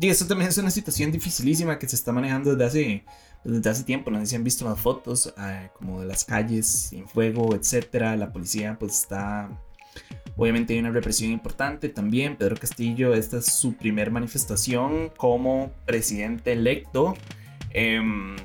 y 0.00 0.08
eso 0.08 0.26
también 0.26 0.48
es 0.48 0.58
una 0.58 0.72
situación 0.72 1.12
dificilísima 1.12 1.78
que 1.78 1.86
se 1.86 1.94
está 1.94 2.10
manejando 2.10 2.56
desde 2.56 2.64
hace 2.64 3.04
desde 3.44 3.70
hace 3.70 3.84
tiempo, 3.84 4.10
no 4.10 4.20
sé 4.20 4.26
si 4.26 4.36
han 4.36 4.44
visto 4.44 4.64
las 4.64 4.78
fotos 4.78 5.32
ah, 5.36 5.70
como 5.74 6.00
de 6.00 6.06
las 6.06 6.24
calles 6.24 6.92
en 6.92 7.08
fuego, 7.08 7.54
etcétera. 7.54 8.16
La 8.16 8.32
policía 8.32 8.76
pues 8.78 9.00
está 9.00 9.48
Obviamente 10.36 10.72
hay 10.72 10.80
una 10.80 10.90
represión 10.90 11.30
importante 11.30 11.88
también. 11.88 12.36
Pedro 12.36 12.56
Castillo, 12.56 13.14
esta 13.14 13.38
es 13.38 13.46
su 13.46 13.74
primer 13.74 14.10
manifestación 14.10 15.10
como 15.16 15.70
presidente 15.84 16.52
electo. 16.52 17.14
Em, 17.70 18.36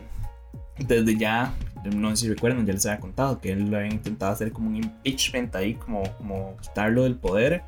desde 0.77 1.17
ya, 1.17 1.53
no 1.93 2.09
sé 2.09 2.23
si 2.23 2.29
recuerdan, 2.29 2.65
ya 2.65 2.73
les 2.73 2.85
había 2.85 2.99
contado 2.99 3.39
que 3.39 3.51
él 3.51 3.69
lo 3.69 3.77
había 3.77 3.91
intentado 3.91 4.31
hacer 4.31 4.51
como 4.51 4.69
un 4.69 4.75
impeachment 4.75 5.55
ahí, 5.55 5.75
como 5.75 6.57
quitarlo 6.61 7.03
del 7.03 7.15
poder 7.15 7.63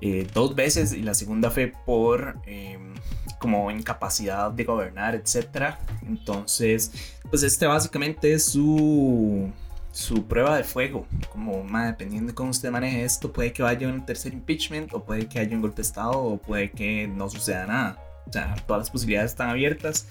eh, 0.00 0.26
dos 0.34 0.54
veces 0.54 0.92
y 0.92 1.02
la 1.02 1.14
segunda 1.14 1.50
fue 1.50 1.72
por 1.86 2.36
em, 2.46 2.94
como 3.38 3.70
incapacidad 3.70 4.50
de 4.50 4.64
gobernar, 4.64 5.14
etc. 5.14 5.76
Entonces, 6.06 6.92
pues 7.30 7.42
este 7.42 7.66
básicamente 7.66 8.32
es 8.32 8.44
su, 8.44 9.50
su 9.92 10.26
prueba 10.26 10.56
de 10.56 10.64
fuego. 10.64 11.06
Como 11.30 11.64
más 11.64 11.86
dependiendo 11.88 12.28
de 12.28 12.34
cómo 12.34 12.50
usted 12.50 12.70
maneje 12.70 13.04
esto, 13.04 13.32
puede 13.32 13.52
que 13.52 13.62
vaya 13.62 13.88
un 13.88 14.04
tercer 14.04 14.32
impeachment, 14.32 14.92
o 14.92 15.04
puede 15.04 15.26
que 15.26 15.38
haya 15.38 15.54
un 15.56 15.62
golpe 15.62 15.76
de 15.76 15.82
Estado, 15.82 16.18
o 16.18 16.38
puede 16.38 16.70
que 16.70 17.08
no 17.08 17.28
suceda 17.30 17.66
nada. 17.66 18.02
O 18.26 18.32
sea, 18.32 18.54
todas 18.66 18.80
las 18.80 18.90
posibilidades 18.90 19.32
están 19.32 19.48
abiertas. 19.48 20.06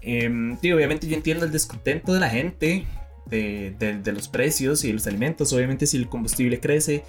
Eh, 0.00 0.26
obviamente 0.74 1.06
yo 1.06 1.16
entiendo 1.16 1.44
el 1.44 1.52
descontento 1.52 2.12
de 2.14 2.20
la 2.20 2.30
gente, 2.30 2.86
de, 3.26 3.74
de, 3.78 4.12
los 4.12 4.28
precios 4.28 4.84
y 4.84 4.88
de 4.88 4.94
los 4.94 5.06
alimentos. 5.06 5.52
Obviamente 5.52 5.86
si 5.86 5.96
el 5.96 6.08
combustible 6.08 6.60
crece, 6.60 7.04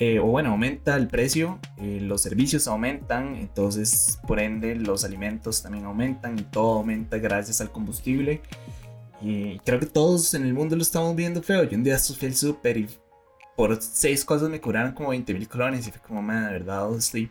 eh, 0.00 0.18
o 0.18 0.26
bueno, 0.26 0.50
aumenta 0.50 0.96
el 0.96 1.06
precio, 1.06 1.60
eh, 1.78 2.00
los 2.00 2.20
servicios 2.20 2.66
aumentan, 2.66 3.36
entonces 3.36 4.18
por 4.26 4.40
ende 4.40 4.74
los 4.74 5.04
alimentos 5.04 5.62
también 5.62 5.84
aumentan 5.84 6.38
y 6.38 6.42
todo 6.42 6.78
aumenta 6.78 7.18
gracias 7.18 7.60
al 7.60 7.70
combustible. 7.70 8.40
Y 9.20 9.58
creo 9.60 9.78
que 9.78 9.86
todos 9.86 10.34
en 10.34 10.44
el 10.44 10.52
mundo 10.52 10.76
lo 10.76 10.82
estamos 10.82 11.14
viendo 11.14 11.42
feo. 11.42 11.62
Yo 11.64 11.76
un 11.76 11.84
día 11.84 11.98
fui 11.98 12.28
al 12.28 12.34
super 12.34 12.76
y 12.76 12.88
por 13.56 13.80
seis 13.80 14.24
cosas 14.24 14.50
me 14.50 14.60
cobraron 14.60 14.92
como 14.92 15.10
20 15.10 15.32
mil 15.32 15.48
colones 15.48 15.86
y 15.86 15.92
fue 15.92 16.00
como, 16.00 16.20
man, 16.20 16.46
de 16.46 16.52
verdad 16.52 16.92
estoy 16.96 17.30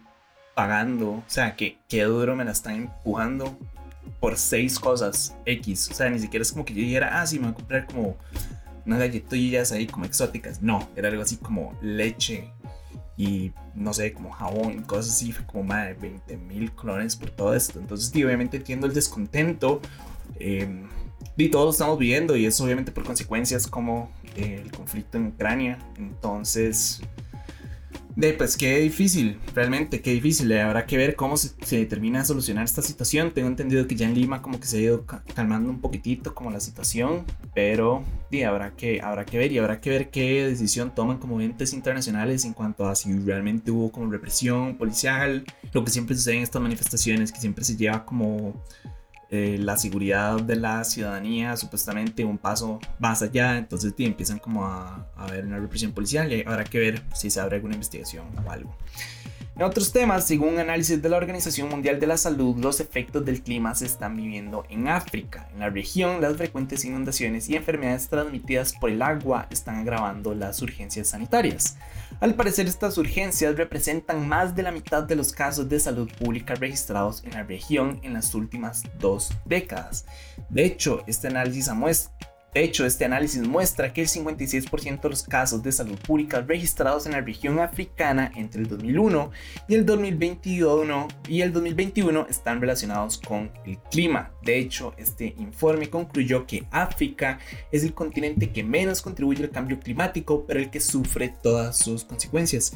pagando. 0.56 1.12
O 1.12 1.24
sea, 1.28 1.56
que 1.56 1.78
qué 1.90 2.04
duro 2.04 2.36
me 2.36 2.46
la 2.46 2.52
están 2.52 2.76
empujando 2.76 3.58
por 4.20 4.38
seis 4.38 4.80
cosas 4.80 5.36
X. 5.46 5.92
O 5.92 5.94
sea, 5.94 6.10
ni 6.10 6.20
siquiera 6.20 6.42
es 6.42 6.52
como 6.52 6.64
que 6.64 6.74
yo 6.74 6.82
dijera, 6.82 7.22
ah, 7.22 7.28
sí, 7.28 7.40
me 7.40 7.48
voy 7.48 7.52
a 7.52 7.56
comprar 7.56 7.86
como 7.88 8.18
unas 8.86 9.00
galletillas 9.00 9.72
ahí 9.72 9.88
como 9.88 10.06
exóticas. 10.06 10.62
No, 10.62 10.90
era 10.96 11.10
algo 11.10 11.22
así 11.22 11.38
como 11.38 11.78
leche 11.82 12.52
y 13.16 13.52
no 13.76 13.94
sé, 13.94 14.14
como 14.14 14.32
jabón 14.32 14.80
y 14.80 14.82
cosas 14.82 15.14
así. 15.14 15.32
Fue 15.32 15.46
como 15.46 15.64
más 15.64 15.88
de 15.88 15.94
20 15.94 16.38
mil 16.38 16.72
clones 16.72 17.16
por 17.16 17.30
todo 17.30 17.54
esto. 17.54 17.80
Entonces, 17.80 18.12
obviamente 18.24 18.58
entiendo 18.58 18.88
el 18.88 18.94
descontento. 18.94 19.82
Eh, 20.40 20.86
y 21.36 21.50
todos 21.50 21.66
lo 21.66 21.72
estamos 21.72 21.98
viendo 21.98 22.36
y 22.36 22.46
es 22.46 22.60
obviamente 22.62 22.92
por 22.92 23.04
consecuencias 23.04 23.66
como 23.66 24.12
el 24.36 24.72
conflicto 24.72 25.18
en 25.18 25.28
Ucrania. 25.28 25.80
Entonces, 25.98 27.02
de, 28.16 28.34
pues 28.34 28.58
qué 28.58 28.80
difícil, 28.80 29.40
realmente 29.56 30.02
qué 30.02 30.12
difícil. 30.12 30.52
Habrá 30.58 30.86
que 30.86 30.98
ver 30.98 31.16
cómo 31.16 31.38
se, 31.38 31.50
se, 31.66 31.86
termina 31.86 32.20
de 32.20 32.26
solucionar 32.26 32.66
esta 32.66 32.82
situación. 32.82 33.32
Tengo 33.34 33.48
entendido 33.48 33.88
que 33.88 33.96
ya 33.96 34.08
en 34.08 34.14
Lima 34.14 34.42
como 34.42 34.60
que 34.60 34.68
se 34.68 34.78
ha 34.78 34.82
ido 34.82 35.06
calmando 35.06 35.70
un 35.70 35.82
poquitito 35.82 36.36
como 36.36 36.52
la 36.52 36.60
situación, 36.60 37.26
pero 37.56 38.04
sí, 38.30 38.44
habrá, 38.44 38.76
que, 38.76 39.02
habrá 39.02 39.26
que 39.26 39.38
ver 39.38 39.52
y 39.52 39.58
habrá 39.58 39.82
que 39.82 39.90
ver 39.90 40.10
qué 40.10 40.46
decisión 40.46 40.94
toman 40.94 41.18
como 41.18 41.42
entes 41.42 41.74
internacionales 41.74 42.46
en 42.46 42.54
cuanto 42.54 42.88
a 42.88 42.96
si 42.96 43.12
realmente 43.20 43.72
hubo 43.72 43.92
como 43.92 44.12
represión 44.12 44.78
policial, 44.78 45.44
lo 45.72 45.84
que 45.84 45.92
siempre 45.92 46.16
sucede 46.16 46.38
en 46.38 46.44
estas 46.44 46.62
manifestaciones, 46.62 47.32
que 47.32 47.40
siempre 47.40 47.66
se 47.66 47.76
lleva 47.76 48.06
como 48.06 48.64
eh, 49.36 49.58
la 49.58 49.78
seguridad 49.78 50.40
de 50.40 50.56
la 50.56 50.84
ciudadanía 50.84 51.58
supuestamente 51.58 52.24
un 52.24 52.38
paso 52.38 52.80
más 53.00 53.24
allá, 53.24 53.58
entonces 53.58 53.92
empiezan 53.98 54.38
como 54.38 54.68
a, 54.68 55.08
a 55.18 55.26
ver 55.26 55.44
una 55.44 55.58
represión 55.58 55.92
policial 55.92 56.32
y 56.32 56.44
habrá 56.46 56.64
que 56.64 56.78
ver 56.78 57.02
si 57.16 57.32
se 57.32 57.40
abre 57.40 57.56
alguna 57.56 57.74
investigación 57.74 58.28
o 58.46 58.52
algo. 58.52 58.78
En 59.56 59.62
otros 59.62 59.92
temas, 59.92 60.26
según 60.26 60.56
un 60.56 60.60
análisis 60.60 61.00
de 61.00 61.10
la 61.10 61.18
Organización 61.18 61.70
Mundial 61.70 62.00
de 62.00 62.08
la 62.08 62.18
Salud, 62.18 62.58
los 62.58 62.80
efectos 62.80 63.24
del 63.24 63.44
clima 63.44 63.76
se 63.76 63.86
están 63.86 64.18
viviendo 64.18 64.66
en 64.68 64.88
África. 64.88 65.48
En 65.54 65.60
la 65.60 65.70
región, 65.70 66.22
las 66.22 66.38
frecuentes 66.38 66.84
inundaciones 66.86 67.48
y 67.50 67.56
enfermedades 67.56 68.10
transmitidas 68.10 68.74
por 68.74 68.90
el 68.90 69.04
agua 69.04 69.46
están 69.52 69.76
agravando 69.76 70.34
las 70.34 70.60
urgencias 70.64 71.10
sanitarias. 71.10 71.78
Al 72.20 72.34
parecer, 72.34 72.66
estas 72.66 72.98
urgencias 72.98 73.56
representan 73.56 74.28
más 74.28 74.56
de 74.56 74.64
la 74.64 74.72
mitad 74.72 75.04
de 75.04 75.16
los 75.16 75.32
casos 75.32 75.70
de 75.70 75.80
salud 75.80 76.10
pública 76.18 76.56
registrados 76.56 77.24
en 77.24 77.34
la 77.34 77.44
región 77.44 78.00
en 78.02 78.14
las 78.14 78.34
últimas 78.34 78.82
dos 78.98 79.30
décadas. 79.46 80.06
De 80.50 80.66
hecho, 80.66 81.04
este 81.06 81.28
análisis 81.28 81.72
muestra 81.74 82.33
de 82.54 82.64
hecho, 82.64 82.86
este 82.86 83.06
análisis 83.06 83.48
muestra 83.48 83.94
que 83.94 84.02
el 84.02 84.08
56% 84.08 85.02
de 85.02 85.10
los 85.10 85.24
casos 85.24 85.64
de 85.64 85.72
salud 85.72 85.98
pública 85.98 86.42
registrados 86.42 87.08
en 87.08 87.14
la 87.14 87.22
región 87.22 87.60
africana 87.60 88.32
entre 88.36 88.62
el 88.62 88.68
2001 88.68 89.32
y 89.68 89.74
el 89.74 89.86
2021, 89.86 91.08
y 91.28 91.42
el 91.42 91.52
2021 91.52 92.28
están 92.30 92.62
relacionados 92.62 93.18
con 93.18 93.52
el 93.66 93.80
clima. 93.90 94.32
De 94.44 94.60
hecho, 94.60 94.94
este 94.98 95.34
informe 95.40 95.90
concluyó 95.90 96.46
que 96.46 96.66
África 96.70 97.40
es 97.72 97.84
el 97.84 97.96
continente 97.96 98.52
que 98.52 98.64
menos 98.64 99.02
contribuye 99.02 99.44
al 99.44 99.50
cambio 99.50 99.80
climático, 99.80 100.46
pero 100.46 100.60
el 100.60 100.70
que 100.70 100.80
sufre 100.80 101.34
todas 101.42 101.80
sus 101.80 102.04
consecuencias. 102.04 102.74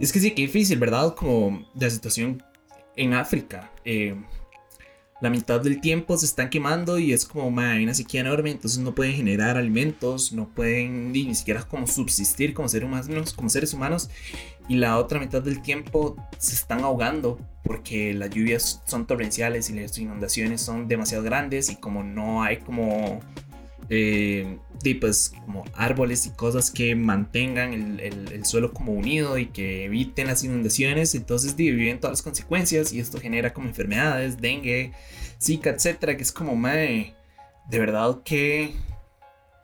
Es 0.00 0.12
que 0.12 0.18
sí, 0.18 0.32
que 0.32 0.42
difícil, 0.42 0.78
¿verdad? 0.80 1.14
Como 1.14 1.64
la 1.74 1.88
situación 1.88 2.42
en 2.96 3.14
África. 3.14 3.70
Eh, 3.84 4.16
la 5.24 5.30
mitad 5.30 5.58
del 5.62 5.80
tiempo 5.80 6.18
se 6.18 6.26
están 6.26 6.50
quemando 6.50 6.98
y 6.98 7.14
es 7.14 7.24
como 7.24 7.58
hay 7.58 7.82
una 7.82 7.94
sequía 7.94 8.20
enorme, 8.20 8.50
entonces 8.50 8.78
no 8.80 8.94
pueden 8.94 9.14
generar 9.14 9.56
alimentos, 9.56 10.34
no 10.34 10.50
pueden 10.50 11.12
ni, 11.12 11.34
siquiera 11.34 11.62
como 11.62 11.86
subsistir 11.86 12.52
como 12.52 12.68
seres 12.68 12.86
humanos, 12.86 13.32
como 13.32 13.48
seres 13.48 13.72
humanos 13.72 14.10
y 14.68 14.76
la 14.76 14.98
otra 14.98 15.18
mitad 15.18 15.40
del 15.40 15.62
tiempo 15.62 16.14
se 16.36 16.54
están 16.54 16.82
ahogando 16.82 17.38
porque 17.62 18.12
las 18.12 18.28
lluvias 18.28 18.82
son 18.84 19.06
torrenciales 19.06 19.70
y 19.70 19.80
las 19.80 19.96
inundaciones 19.96 20.60
son 20.60 20.88
demasiado 20.88 21.24
grandes 21.24 21.70
y 21.70 21.76
como 21.76 22.02
no 22.02 22.42
hay 22.42 22.58
como 22.58 23.20
eh, 23.90 24.58
pues 25.00 25.32
como 25.44 25.64
árboles 25.74 26.26
y 26.26 26.30
cosas 26.30 26.70
que 26.70 26.94
mantengan 26.94 27.98
el, 28.00 28.44
suelo 28.44 28.72
como 28.72 28.92
unido 28.92 29.38
y 29.38 29.46
que 29.46 29.84
eviten 29.86 30.26
las 30.26 30.44
inundaciones, 30.44 31.14
entonces 31.14 31.56
viven 31.56 32.00
todas 32.00 32.18
las 32.18 32.22
consecuencias 32.22 32.92
y 32.92 33.00
esto 33.00 33.18
genera 33.18 33.54
como 33.54 33.68
enfermedades, 33.68 34.40
dengue, 34.40 34.92
zika, 35.40 35.70
etcétera, 35.70 36.16
que 36.16 36.22
es 36.22 36.32
como, 36.32 36.54
mae, 36.54 37.14
de 37.70 37.78
verdad 37.78 38.20
que, 38.24 38.74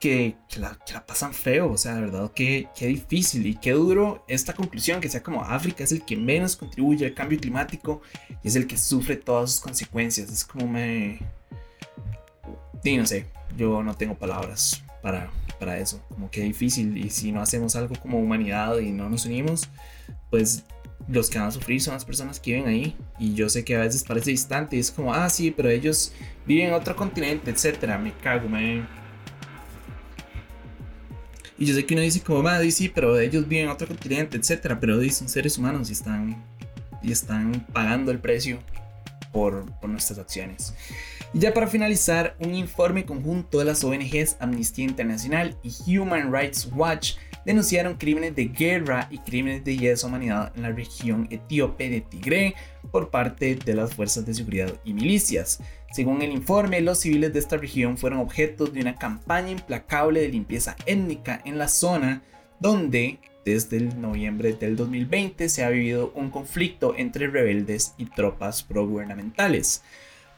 que, 0.00 0.36
la, 0.56 0.78
pasan 1.06 1.34
feo, 1.34 1.70
o 1.72 1.76
sea, 1.76 1.96
de 1.96 2.00
verdad 2.00 2.32
que, 2.32 2.68
que 2.74 2.86
difícil 2.86 3.46
y 3.46 3.56
qué 3.56 3.72
duro 3.72 4.24
esta 4.26 4.54
conclusión, 4.54 5.00
que 5.00 5.10
sea 5.10 5.22
como 5.22 5.42
África 5.42 5.84
es 5.84 5.92
el 5.92 6.04
que 6.04 6.16
menos 6.16 6.56
contribuye 6.56 7.04
al 7.04 7.14
cambio 7.14 7.38
climático 7.38 8.00
y 8.42 8.48
es 8.48 8.56
el 8.56 8.66
que 8.66 8.78
sufre 8.78 9.16
todas 9.16 9.52
sus 9.52 9.60
consecuencias, 9.60 10.30
es 10.30 10.44
como, 10.44 10.66
me... 10.66 11.18
Sí, 12.82 12.96
no 12.96 13.04
sé, 13.04 13.26
yo 13.56 13.82
no 13.82 13.94
tengo 13.94 14.14
palabras 14.14 14.82
para, 15.02 15.30
para 15.58 15.78
eso. 15.78 16.02
Como 16.08 16.30
que 16.30 16.42
difícil. 16.42 16.96
Y 16.96 17.10
si 17.10 17.32
no 17.32 17.40
hacemos 17.40 17.76
algo 17.76 17.94
como 17.96 18.18
humanidad 18.18 18.78
y 18.78 18.90
no 18.92 19.08
nos 19.08 19.26
unimos, 19.26 19.68
pues 20.30 20.64
los 21.08 21.28
que 21.28 21.38
van 21.38 21.48
a 21.48 21.50
sufrir 21.50 21.80
son 21.80 21.94
las 21.94 22.04
personas 22.04 22.38
que 22.38 22.54
viven 22.54 22.68
ahí. 22.68 22.96
Y 23.18 23.34
yo 23.34 23.48
sé 23.48 23.64
que 23.64 23.76
a 23.76 23.80
veces 23.80 24.04
parece 24.04 24.30
distante 24.30 24.76
y 24.76 24.80
es 24.80 24.90
como, 24.90 25.12
ah, 25.12 25.28
sí, 25.28 25.50
pero 25.50 25.68
ellos 25.68 26.12
viven 26.46 26.68
en 26.68 26.74
otro 26.74 26.94
continente, 26.94 27.50
etcétera. 27.50 27.98
Me 27.98 28.12
cago, 28.12 28.48
man. 28.48 28.88
Y 31.58 31.66
yo 31.66 31.74
sé 31.74 31.84
que 31.84 31.94
uno 31.94 32.02
dice 32.02 32.22
como, 32.22 32.48
ah, 32.48 32.60
sí, 32.70 32.88
pero 32.88 33.18
ellos 33.18 33.46
viven 33.46 33.66
en 33.66 33.70
otro 33.70 33.86
continente, 33.86 34.36
etcétera. 34.36 34.80
Pero 34.80 34.96
son 35.10 35.28
seres 35.28 35.58
humanos 35.58 35.90
y 35.90 35.92
están, 35.92 36.42
y 37.02 37.12
están 37.12 37.66
pagando 37.72 38.10
el 38.10 38.18
precio 38.18 38.58
por, 39.32 39.70
por 39.80 39.90
nuestras 39.90 40.18
acciones. 40.18 40.74
Y 41.32 41.38
ya 41.38 41.54
para 41.54 41.68
finalizar, 41.68 42.34
un 42.40 42.54
informe 42.54 43.04
conjunto 43.04 43.60
de 43.60 43.64
las 43.64 43.84
ONGs 43.84 44.36
Amnistía 44.40 44.84
Internacional 44.84 45.56
y 45.62 45.98
Human 45.98 46.32
Rights 46.32 46.68
Watch 46.74 47.14
denunciaron 47.44 47.94
crímenes 47.94 48.34
de 48.34 48.46
guerra 48.46 49.06
y 49.10 49.18
crímenes 49.18 49.64
de 49.64 49.76
lesa 49.76 50.08
humanidad 50.08 50.52
en 50.56 50.62
la 50.62 50.72
región 50.72 51.28
etíope 51.30 51.88
de 51.88 52.00
Tigre 52.00 52.54
por 52.90 53.10
parte 53.10 53.54
de 53.54 53.74
las 53.74 53.94
fuerzas 53.94 54.26
de 54.26 54.34
seguridad 54.34 54.72
y 54.84 54.92
milicias. 54.92 55.60
Según 55.92 56.20
el 56.22 56.32
informe, 56.32 56.80
los 56.80 56.98
civiles 56.98 57.32
de 57.32 57.38
esta 57.38 57.56
región 57.56 57.96
fueron 57.96 58.18
objetos 58.18 58.72
de 58.72 58.80
una 58.80 58.96
campaña 58.96 59.50
implacable 59.50 60.20
de 60.20 60.28
limpieza 60.28 60.76
étnica 60.84 61.40
en 61.44 61.58
la 61.58 61.68
zona 61.68 62.22
donde 62.58 63.20
desde 63.44 63.78
el 63.78 64.00
noviembre 64.00 64.52
del 64.52 64.76
2020 64.76 65.48
se 65.48 65.64
ha 65.64 65.70
vivido 65.70 66.12
un 66.14 66.30
conflicto 66.30 66.94
entre 66.96 67.28
rebeldes 67.28 67.94
y 67.98 68.04
tropas 68.06 68.62
progubernamentales. 68.64 69.82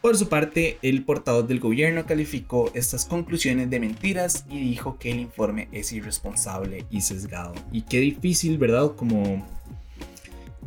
Por 0.03 0.17
su 0.17 0.29
parte, 0.29 0.79
el 0.83 1.05
portavoz 1.05 1.47
del 1.47 1.61
gobierno 1.61 2.05
calificó 2.05 2.73
estas 2.75 3.05
conclusiones 3.05 3.71
de 3.71 3.79
mentiras 3.79 4.45
y 4.51 4.59
dijo 4.59 4.99
que 4.99 5.13
el 5.13 5.21
informe 5.21 5.69
es 5.71 5.93
irresponsable 5.93 6.85
y 6.91 7.03
sesgado. 7.03 7.55
Y 7.71 7.83
qué 7.83 8.01
difícil, 8.01 8.59
¿verdad? 8.59 8.97
Como 8.97 9.47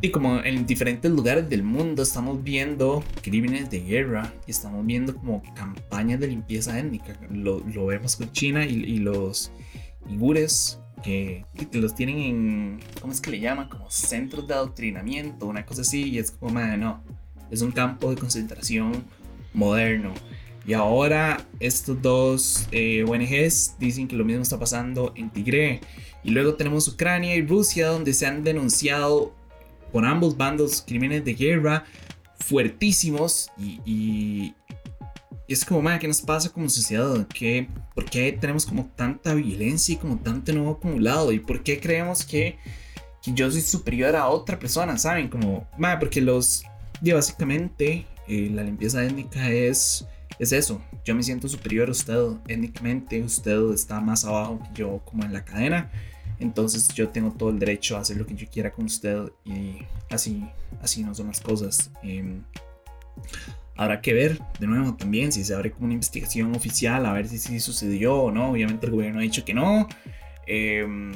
y 0.02 0.12
como 0.12 0.42
en 0.42 0.66
diferentes 0.66 1.12
lugares 1.12 1.50
del 1.50 1.64
mundo 1.64 2.04
estamos 2.04 2.44
viendo 2.44 3.04
crímenes 3.22 3.70
de 3.70 3.82
guerra 3.82 4.34
y 4.48 4.52
estamos 4.52 4.86
viendo 4.86 5.14
como 5.16 5.44
campañas 5.54 6.22
de 6.22 6.28
limpieza 6.28 6.80
étnica. 6.80 7.18
Lo, 7.30 7.62
vemos 7.86 8.16
con 8.16 8.32
China 8.32 8.66
y, 8.66 9.00
los 9.00 9.52
igures 10.10 10.80
que, 11.04 11.44
que, 11.72 11.78
los 11.80 11.94
tienen 11.94 12.20
en, 12.20 12.80
¿cómo 13.02 13.12
es 13.12 13.20
que 13.20 13.32
le 13.32 13.42
llaman? 13.42 13.68
Como 13.68 13.92
centros 13.92 14.48
de 14.48 14.54
adoctrinamiento, 14.54 15.46
una 15.46 15.66
cosa 15.66 15.82
así. 15.82 16.04
Y 16.04 16.20
es 16.20 16.32
como, 16.32 16.54
man, 16.54 16.80
no, 16.80 17.04
es 17.52 17.62
un 17.62 17.72
campo 17.72 18.10
de 18.10 18.18
concentración 18.18 19.04
moderno. 19.56 20.14
Y 20.68 20.74
ahora 20.74 21.46
estos 21.60 22.02
dos 22.02 22.68
eh, 22.72 23.04
ONGs 23.08 23.76
dicen 23.78 24.08
que 24.08 24.16
lo 24.16 24.26
mismo 24.26 24.42
está 24.42 24.60
pasando 24.60 25.14
en 25.16 25.30
Tigre. 25.30 25.82
Y 26.24 26.32
luego 26.32 26.56
tenemos 26.56 26.88
Ucrania 26.88 27.36
y 27.36 27.46
Rusia 27.46 27.88
donde 27.88 28.14
se 28.14 28.26
han 28.26 28.44
denunciado 28.44 29.34
por 29.92 30.06
ambos 30.06 30.36
bandos 30.36 30.84
crímenes 30.86 31.24
de 31.24 31.36
guerra 31.36 31.86
fuertísimos. 32.40 33.52
Y, 33.86 34.54
es 35.48 35.64
como, 35.64 35.84
madre, 35.84 36.00
¿qué 36.00 36.08
nos 36.08 36.22
pasa 36.22 36.52
como 36.52 36.68
sociedad? 36.68 37.28
¿Qué, 37.28 37.70
¿Por 37.94 38.06
qué 38.06 38.32
tenemos 38.32 38.66
como 38.66 38.88
tanta 38.96 39.36
violencia 39.36 39.94
y 39.94 39.98
como 39.98 40.18
tanto 40.18 40.52
nuevo 40.52 40.72
acumulado? 40.72 41.32
¿Y 41.32 41.38
por 41.38 41.62
qué 41.62 41.80
creemos 41.80 42.26
que, 42.26 42.58
yo 43.28 43.50
soy 43.52 43.62
superior 43.62 44.16
a 44.16 44.28
otra 44.28 44.58
persona? 44.58 44.98
¿Saben? 44.98 45.30
Como, 45.30 45.68
madre, 45.78 46.00
porque 46.00 46.22
los... 46.22 46.64
Y 47.02 47.12
básicamente 47.12 48.06
la 48.28 48.64
limpieza 48.64 49.04
étnica 49.04 49.50
es, 49.50 50.06
es 50.40 50.52
eso. 50.52 50.82
Yo 51.04 51.16
me 51.16 51.24
siento 51.24 51.48
superior 51.48 51.90
a 51.90 51.92
usted 51.92 52.20
étnicamente, 52.48 53.22
usted 53.22 53.72
está 53.72 54.00
más 54.02 54.26
abajo 54.26 54.60
que 54.60 54.82
yo 54.82 55.02
como 55.06 55.24
en 55.24 55.34
la 55.34 55.46
cadena. 55.46 55.92
Entonces 56.40 56.88
yo 56.90 57.10
tengo 57.10 57.32
todo 57.32 57.50
el 57.50 57.60
derecho 57.60 57.96
a 57.96 58.02
hacer 58.02 58.18
lo 58.18 58.26
que 58.26 58.36
yo 58.36 58.48
quiera 58.48 58.72
con 58.72 58.86
usted 58.86 59.32
y 59.46 59.78
así, 60.10 60.44
así 60.82 61.04
no 61.04 61.16
son 61.16 61.28
las 61.28 61.40
cosas. 61.40 61.92
Em, 62.04 62.42
habrá 63.76 64.02
que 64.02 64.14
ver 64.14 64.40
de 64.60 64.68
nuevo 64.68 64.96
también 64.96 65.32
si 65.32 65.44
se 65.44 65.54
abre 65.54 65.72
como 65.72 65.86
una 65.86 65.94
investigación 65.94 66.56
oficial 66.56 67.06
a 67.06 67.14
ver 67.14 67.28
si 67.28 67.38
sí 67.38 67.60
sucedió 67.60 68.16
o 68.16 68.32
no. 68.32 68.52
Obviamente 68.52 68.86
el 68.86 68.92
gobierno 68.92 69.20
ha 69.20 69.24
dicho 69.24 69.46
que 69.46 69.54
no. 69.54 69.88
Em, 70.48 71.14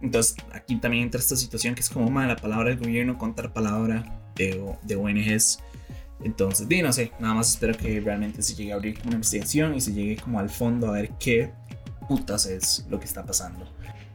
entonces 0.00 0.36
aquí 0.52 0.76
también 0.76 1.04
entra 1.04 1.20
esta 1.20 1.36
situación 1.36 1.74
que 1.74 1.80
es 1.80 1.90
como 1.90 2.08
la 2.20 2.36
palabra 2.36 2.70
del 2.70 2.78
gobierno 2.78 3.18
contra 3.18 3.48
la 3.48 3.54
palabra 3.54 4.20
de, 4.36 4.62
de 4.82 4.96
ONGs. 4.96 5.60
Entonces, 6.24 6.68
di, 6.68 6.82
no 6.82 6.92
sé, 6.92 7.12
nada 7.20 7.34
más 7.34 7.50
espero 7.50 7.76
que 7.76 8.00
realmente 8.00 8.42
se 8.42 8.54
llegue 8.54 8.72
a 8.72 8.76
abrir 8.76 8.98
una 9.04 9.14
investigación 9.14 9.74
y 9.74 9.80
se 9.80 9.92
llegue 9.92 10.16
como 10.16 10.40
al 10.40 10.50
fondo 10.50 10.88
a 10.88 10.92
ver 10.92 11.10
qué 11.18 11.52
putas 12.08 12.46
es 12.46 12.86
lo 12.90 12.98
que 12.98 13.06
está 13.06 13.24
pasando. 13.24 13.66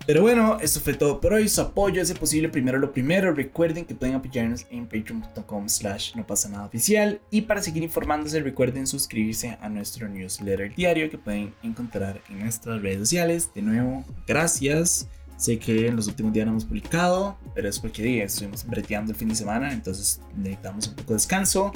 Pero 0.06 0.22
bueno, 0.22 0.58
esto 0.60 0.82
fue 0.82 0.96
todo 0.96 1.22
por 1.22 1.32
hoy. 1.32 1.48
Su 1.48 1.62
apoyo 1.62 2.02
es 2.02 2.14
posible 2.14 2.50
primero 2.50 2.78
lo 2.78 2.92
primero. 2.92 3.34
Recuerden 3.34 3.86
que 3.86 3.96
pueden 3.96 4.16
apoyarnos 4.16 4.66
en 4.70 4.86
patreon.com 4.86 5.70
slash 5.70 6.14
no 6.16 6.28
pasa 6.28 6.50
nada 6.50 6.66
oficial. 6.66 7.22
Y 7.32 7.44
para 7.44 7.62
seguir 7.62 7.84
informándose, 7.84 8.42
recuerden 8.42 8.86
suscribirse 8.86 9.58
a 9.62 9.70
nuestro 9.70 10.10
newsletter 10.10 10.76
diario 10.76 11.10
que 11.10 11.18
pueden 11.18 11.54
encontrar 11.64 12.20
en 12.30 12.40
nuestras 12.40 12.82
redes 12.82 13.00
sociales. 13.00 13.50
De 13.56 13.62
nuevo, 13.62 14.04
gracias. 14.28 15.08
Sé 15.44 15.60
que 15.60 15.88
en 15.88 15.98
los 15.98 16.08
últimos 16.08 16.32
días 16.32 16.46
no 16.46 16.54
hemos 16.54 16.64
publicado, 16.64 17.38
pero 17.54 17.68
es 17.68 17.78
porque 17.78 18.02
día 18.02 18.24
estuvimos 18.24 18.66
breteando 18.66 19.12
el 19.12 19.18
fin 19.18 19.28
de 19.28 19.36
semana, 19.36 19.74
entonces 19.74 20.22
necesitamos 20.38 20.88
un 20.88 20.94
poco 20.94 21.10
de 21.10 21.16
descanso. 21.16 21.74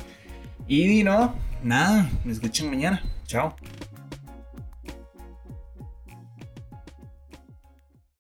Y 0.69 1.03
no, 1.03 1.35
nada, 1.63 2.09
me 2.23 2.31
escuchan 2.31 2.69
mañana. 2.69 3.03
Chao. 3.25 3.57